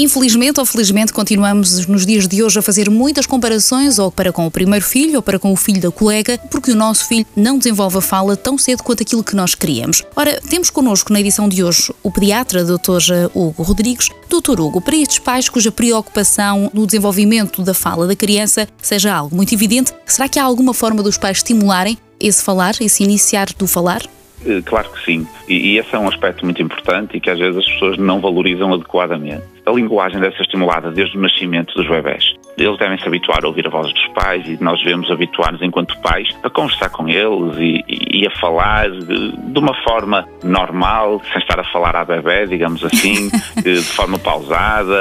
Infelizmente 0.00 0.58
ou 0.58 0.64
felizmente 0.64 1.12
continuamos 1.12 1.86
nos 1.86 2.06
dias 2.06 2.26
de 2.26 2.42
hoje 2.42 2.58
a 2.58 2.62
fazer 2.62 2.88
muitas 2.88 3.26
comparações 3.26 3.98
ou 3.98 4.10
para 4.10 4.32
com 4.32 4.46
o 4.46 4.50
primeiro 4.50 4.82
filho 4.82 5.16
ou 5.16 5.22
para 5.22 5.38
com 5.38 5.52
o 5.52 5.56
filho 5.56 5.78
da 5.78 5.90
colega, 5.90 6.38
porque 6.50 6.70
o 6.70 6.74
nosso 6.74 7.06
filho 7.06 7.26
não 7.36 7.58
desenvolve 7.58 7.98
a 7.98 8.00
fala 8.00 8.34
tão 8.34 8.56
cedo 8.56 8.82
quanto 8.82 9.02
aquilo 9.02 9.22
que 9.22 9.36
nós 9.36 9.54
queríamos. 9.54 10.02
Ora, 10.16 10.40
temos 10.48 10.70
connosco 10.70 11.12
na 11.12 11.20
edição 11.20 11.46
de 11.50 11.62
hoje 11.62 11.92
o 12.02 12.10
pediatra 12.10 12.64
Dr. 12.64 13.28
Hugo 13.34 13.62
Rodrigues. 13.62 14.08
Dr. 14.26 14.58
Hugo, 14.58 14.80
para 14.80 14.96
estes 14.96 15.18
pais 15.18 15.50
cuja 15.50 15.70
preocupação 15.70 16.70
no 16.72 16.86
desenvolvimento 16.86 17.60
da 17.60 17.74
fala 17.74 18.06
da 18.06 18.16
criança 18.16 18.66
seja 18.80 19.14
algo 19.14 19.36
muito 19.36 19.52
evidente, 19.52 19.92
será 20.06 20.30
que 20.30 20.38
há 20.38 20.44
alguma 20.44 20.72
forma 20.72 21.02
dos 21.02 21.18
pais 21.18 21.36
estimularem 21.36 21.98
esse 22.18 22.42
falar, 22.42 22.74
esse 22.80 23.04
iniciar 23.04 23.48
do 23.58 23.66
falar? 23.66 24.00
Eh, 24.46 24.62
claro 24.64 24.88
que 24.90 25.04
sim. 25.04 25.26
E, 25.48 25.78
esse 25.78 25.94
é 25.94 25.98
um 25.98 26.08
aspecto 26.08 26.44
muito 26.44 26.62
importante 26.62 27.16
e 27.16 27.20
que 27.20 27.30
às 27.30 27.38
vezes 27.38 27.58
as 27.58 27.68
pessoas 27.72 27.98
não 27.98 28.20
valorizam 28.20 28.72
adequadamente. 28.72 29.42
A 29.66 29.70
linguagem 29.72 30.20
deve 30.20 30.34
ser 30.36 30.42
estimulada 30.42 30.90
desde 30.90 31.16
o 31.16 31.20
nascimento 31.20 31.74
dos 31.74 31.86
bebés. 31.86 32.34
Eles 32.56 32.78
devem 32.78 32.98
se 32.98 33.06
habituar 33.06 33.44
a 33.44 33.48
ouvir 33.48 33.66
a 33.66 33.70
voz 33.70 33.92
dos 33.92 34.06
pais 34.08 34.46
e 34.46 34.62
nós 34.62 34.78
devemos 34.82 35.10
habituar-nos, 35.10 35.62
enquanto 35.62 35.98
pais, 36.00 36.28
a 36.42 36.50
conversar 36.50 36.90
com 36.90 37.08
eles 37.08 37.56
e, 37.58 37.84
e 37.88 38.26
a 38.26 38.30
falar 38.40 38.90
de, 38.90 39.32
de, 39.32 39.58
uma 39.58 39.74
forma 39.82 40.26
normal, 40.42 41.20
sem 41.32 41.40
estar 41.40 41.60
a 41.60 41.64
falar 41.64 41.94
à 41.96 42.04
bebê, 42.04 42.46
digamos 42.46 42.84
assim, 42.84 43.30
de 43.62 43.82
forma 43.82 44.18
pausada, 44.18 44.94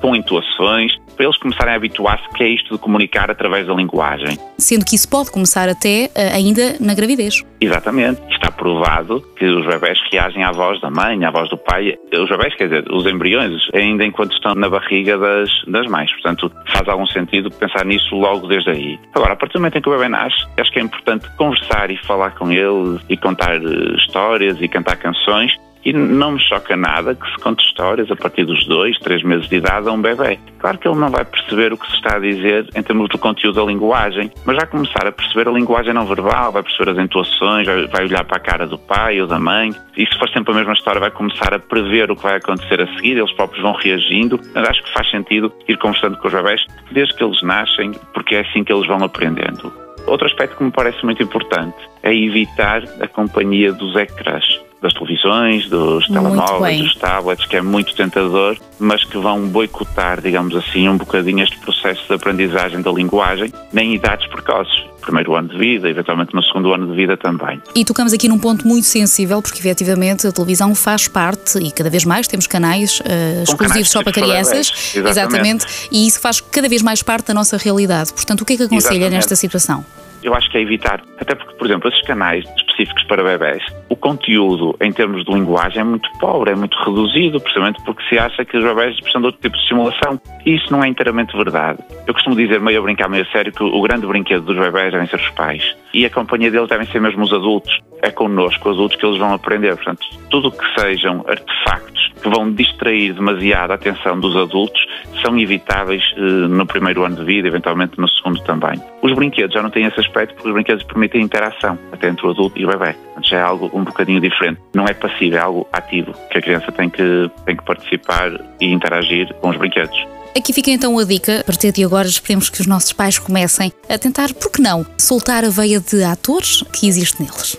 com 0.00 0.14
intuações, 0.14 0.92
para 1.20 1.26
eles 1.26 1.36
começarem 1.36 1.74
a 1.74 1.76
habituar-se 1.76 2.26
que 2.30 2.42
é 2.42 2.48
isto 2.48 2.72
de 2.72 2.80
comunicar 2.80 3.30
através 3.30 3.66
da 3.66 3.74
linguagem. 3.74 4.38
Sendo 4.56 4.86
que 4.86 4.96
isso 4.96 5.06
pode 5.06 5.30
começar 5.30 5.68
até 5.68 6.06
uh, 6.16 6.34
ainda 6.34 6.76
na 6.80 6.94
gravidez. 6.94 7.44
Exatamente. 7.60 8.22
Está 8.30 8.50
provado 8.50 9.20
que 9.36 9.44
os 9.44 9.66
bebés 9.66 9.98
reagem 10.10 10.42
à 10.42 10.50
voz 10.50 10.80
da 10.80 10.88
mãe, 10.90 11.22
à 11.22 11.30
voz 11.30 11.50
do 11.50 11.58
pai. 11.58 11.94
Os 12.10 12.30
bebés, 12.30 12.54
quer 12.54 12.68
dizer, 12.68 12.90
os 12.90 13.04
embriões, 13.04 13.60
ainda 13.74 14.02
enquanto 14.02 14.32
estão 14.32 14.54
na 14.54 14.70
barriga 14.70 15.18
das, 15.18 15.50
das 15.66 15.86
mães. 15.88 16.10
Portanto, 16.12 16.50
faz 16.72 16.88
algum 16.88 17.06
sentido 17.06 17.50
pensar 17.50 17.84
nisso 17.84 18.14
logo 18.14 18.46
desde 18.46 18.70
aí. 18.70 18.98
Agora, 19.14 19.34
a 19.34 19.36
partir 19.36 19.52
do 19.52 19.60
momento 19.60 19.76
em 19.76 19.82
que 19.82 19.88
o 19.90 19.92
bebê 19.92 20.08
nasce, 20.08 20.38
acho 20.58 20.72
que 20.72 20.78
é 20.78 20.82
importante 20.82 21.28
conversar 21.36 21.90
e 21.90 21.98
falar 21.98 22.30
com 22.30 22.50
ele 22.50 22.98
e 23.10 23.16
contar 23.18 23.56
eh, 23.56 23.96
histórias 23.98 24.56
e 24.58 24.68
cantar 24.68 24.96
canções 24.96 25.54
e 25.84 25.92
não 25.92 26.32
me 26.32 26.40
choca 26.40 26.76
nada 26.76 27.14
que 27.14 27.26
se 27.30 27.36
conte 27.38 27.64
histórias 27.64 28.10
a 28.10 28.16
partir 28.16 28.44
dos 28.44 28.66
dois, 28.66 28.98
três 28.98 29.22
meses 29.22 29.48
de 29.48 29.56
idade 29.56 29.88
a 29.88 29.92
um 29.92 30.00
bebê. 30.00 30.38
Claro 30.58 30.78
que 30.78 30.86
ele 30.86 30.98
não 30.98 31.08
vai 31.08 31.24
perceber 31.24 31.72
o 31.72 31.78
que 31.78 31.86
se 31.86 31.94
está 31.94 32.16
a 32.16 32.20
dizer 32.20 32.68
em 32.74 32.82
termos 32.82 33.08
do 33.08 33.18
conteúdo 33.18 33.56
da 33.56 33.64
linguagem, 33.64 34.30
mas 34.44 34.56
já 34.56 34.66
começar 34.66 35.06
a 35.06 35.12
perceber 35.12 35.48
a 35.48 35.52
linguagem 35.52 35.92
não 35.92 36.06
verbal, 36.06 36.52
vai 36.52 36.62
perceber 36.62 36.90
as 36.90 36.98
intuações, 36.98 37.66
vai 37.66 38.04
olhar 38.04 38.24
para 38.24 38.36
a 38.36 38.40
cara 38.40 38.66
do 38.66 38.78
pai 38.78 39.20
ou 39.20 39.26
da 39.26 39.38
mãe, 39.38 39.72
e 39.96 40.06
se 40.06 40.18
for 40.18 40.28
sempre 40.30 40.52
a 40.52 40.56
mesma 40.56 40.72
história, 40.72 41.00
vai 41.00 41.10
começar 41.10 41.52
a 41.54 41.58
prever 41.58 42.10
o 42.10 42.16
que 42.16 42.22
vai 42.22 42.36
acontecer 42.36 42.80
a 42.80 42.86
seguir, 42.96 43.16
eles 43.18 43.32
próprios 43.32 43.62
vão 43.62 43.72
reagindo. 43.72 44.40
Mas 44.54 44.68
acho 44.68 44.82
que 44.82 44.92
faz 44.92 45.10
sentido 45.10 45.52
ir 45.68 45.76
conversando 45.78 46.16
com 46.16 46.28
os 46.28 46.32
bebés 46.34 46.64
desde 46.90 47.14
que 47.14 47.24
eles 47.24 47.42
nascem, 47.42 47.92
porque 48.12 48.36
é 48.36 48.40
assim 48.40 48.64
que 48.64 48.72
eles 48.72 48.86
vão 48.86 49.02
aprendendo. 49.02 49.72
Outro 50.06 50.26
aspecto 50.26 50.56
que 50.56 50.64
me 50.64 50.70
parece 50.70 51.04
muito 51.04 51.22
importante 51.22 51.76
é 52.02 52.14
evitar 52.14 52.82
a 53.00 53.06
companhia 53.06 53.72
dos 53.72 53.94
ecrãs 53.96 54.69
das 54.80 54.94
televisões, 54.94 55.68
dos 55.68 56.06
telemóveis, 56.06 56.80
dos 56.80 56.94
tablets, 56.94 57.44
que 57.46 57.56
é 57.56 57.62
muito 57.62 57.94
tentador, 57.94 58.56
mas 58.78 59.04
que 59.04 59.18
vão 59.18 59.46
boicotar, 59.46 60.20
digamos 60.20 60.56
assim, 60.56 60.88
um 60.88 60.96
bocadinho 60.96 61.42
este 61.42 61.58
processo 61.58 62.02
de 62.06 62.14
aprendizagem 62.14 62.80
da 62.80 62.90
linguagem, 62.90 63.52
nem 63.72 63.94
idades 63.94 64.26
precoces 64.26 64.90
primeiro 65.00 65.34
ano 65.34 65.48
de 65.48 65.58
vida, 65.58 65.88
eventualmente 65.88 66.34
no 66.34 66.42
segundo 66.42 66.72
ano 66.72 66.86
de 66.86 66.94
vida 66.94 67.16
também. 67.16 67.60
E 67.74 67.84
tocamos 67.84 68.12
aqui 68.12 68.28
num 68.28 68.38
ponto 68.38 68.66
muito 68.66 68.86
sensível, 68.86 69.42
porque 69.42 69.58
efetivamente 69.58 70.26
a 70.26 70.32
televisão 70.32 70.74
faz 70.74 71.08
parte, 71.08 71.58
e 71.58 71.72
cada 71.72 71.90
vez 71.90 72.04
mais 72.04 72.28
temos 72.28 72.46
canais 72.46 73.00
uh, 73.00 73.42
exclusivos 73.42 73.58
canais 73.58 73.88
só 73.88 74.02
para 74.02 74.12
crianças, 74.12 74.92
exatamente. 74.94 75.08
exatamente. 75.08 75.66
e 75.90 76.06
isso 76.06 76.20
faz 76.20 76.40
cada 76.40 76.68
vez 76.68 76.82
mais 76.82 77.02
parte 77.02 77.28
da 77.28 77.34
nossa 77.34 77.56
realidade. 77.56 78.12
Portanto, 78.12 78.42
o 78.42 78.44
que 78.44 78.52
é 78.52 78.56
que 78.56 78.62
aconselha 78.64 78.96
exatamente. 78.96 79.12
nesta 79.14 79.36
situação? 79.36 79.84
Eu 80.22 80.34
acho 80.34 80.50
que 80.50 80.58
é 80.58 80.60
evitar, 80.60 81.02
até 81.18 81.34
porque, 81.34 81.54
por 81.54 81.66
exemplo, 81.66 81.88
esses 81.88 82.02
canais 82.02 82.44
específicos 82.56 83.02
para 83.04 83.22
bebés, 83.22 83.62
o 83.88 83.96
conteúdo 83.96 84.76
em 84.80 84.92
termos 84.92 85.24
de 85.24 85.32
linguagem 85.32 85.80
é 85.80 85.84
muito 85.84 86.10
pobre, 86.18 86.52
é 86.52 86.54
muito 86.54 86.76
reduzido, 86.78 87.40
precisamente 87.40 87.82
porque 87.84 88.02
se 88.08 88.18
acha 88.18 88.44
que 88.44 88.56
os 88.56 88.64
bebés 88.64 88.96
precisam 88.96 89.20
de 89.20 89.26
outro 89.26 89.40
tipo 89.40 89.56
de 89.56 89.62
estimulação. 89.62 90.20
E 90.44 90.54
isso 90.54 90.70
não 90.70 90.82
é 90.82 90.88
inteiramente 90.88 91.36
verdade. 91.36 91.78
Eu 92.06 92.14
costumo 92.14 92.36
dizer, 92.36 92.60
meio 92.60 92.78
a 92.78 92.82
brincar, 92.82 93.08
meio 93.08 93.24
a 93.24 93.32
sério, 93.32 93.52
que 93.52 93.62
o 93.62 93.82
grande 93.82 94.06
brinquedo 94.06 94.42
dos 94.42 94.56
bebés 94.56 94.92
devem 94.92 95.06
ser 95.06 95.16
os 95.16 95.30
pais. 95.30 95.76
E 95.92 96.04
a 96.04 96.10
companhia 96.10 96.50
deles 96.50 96.68
devem 96.68 96.86
ser 96.86 97.00
mesmo 97.00 97.22
os 97.22 97.32
adultos. 97.32 97.78
É 98.02 98.10
connosco, 98.10 98.70
os 98.70 98.76
adultos, 98.76 98.96
que 98.96 99.04
eles 99.04 99.18
vão 99.18 99.34
aprender. 99.34 99.74
Portanto, 99.76 100.06
tudo 100.30 100.48
o 100.48 100.52
que 100.52 100.80
sejam 100.80 101.24
artefactos 101.28 101.89
que 102.20 102.28
vão 102.28 102.52
distrair 102.52 103.12
demasiado 103.14 103.72
a 103.72 103.74
atenção 103.74 104.18
dos 104.18 104.36
adultos 104.36 104.80
são 105.22 105.38
evitáveis 105.38 106.02
eh, 106.16 106.20
no 106.20 106.66
primeiro 106.66 107.04
ano 107.04 107.16
de 107.16 107.24
vida, 107.24 107.48
eventualmente 107.48 107.98
no 107.98 108.08
segundo 108.08 108.40
também. 108.42 108.80
Os 109.02 109.12
brinquedos 109.14 109.54
já 109.54 109.62
não 109.62 109.70
têm 109.70 109.86
esse 109.86 109.98
aspecto 110.00 110.34
porque 110.34 110.48
os 110.48 110.54
brinquedos 110.54 110.84
permitem 110.84 111.22
interação 111.22 111.78
até 111.92 112.08
entre 112.08 112.26
o 112.26 112.30
adulto 112.30 112.58
e 112.58 112.64
o 112.64 112.68
bebê. 112.68 112.94
Já 113.22 113.38
é 113.38 113.42
algo 113.42 113.70
um 113.72 113.84
bocadinho 113.84 114.20
diferente. 114.20 114.60
Não 114.74 114.84
é 114.84 114.94
passivo, 114.94 115.36
é 115.36 115.40
algo 115.40 115.66
ativo, 115.72 116.14
que 116.30 116.38
a 116.38 116.42
criança 116.42 116.72
tem 116.72 116.88
que, 116.88 117.30
tem 117.44 117.56
que 117.56 117.64
participar 117.64 118.30
e 118.60 118.66
interagir 118.66 119.32
com 119.34 119.50
os 119.50 119.56
brinquedos. 119.56 120.06
Aqui 120.36 120.52
fica 120.52 120.70
então 120.70 120.98
a 120.98 121.04
dica. 121.04 121.40
A 121.40 121.44
partir 121.44 121.72
de 121.72 121.84
agora, 121.84 122.06
esperemos 122.06 122.48
que 122.48 122.60
os 122.60 122.66
nossos 122.66 122.92
pais 122.92 123.18
comecem 123.18 123.72
a 123.88 123.98
tentar, 123.98 124.32
por 124.32 124.50
que 124.50 124.62
não, 124.62 124.86
soltar 124.96 125.44
a 125.44 125.50
veia 125.50 125.80
de 125.80 126.02
atores 126.04 126.62
que 126.72 126.86
existe 126.86 127.20
neles. 127.20 127.58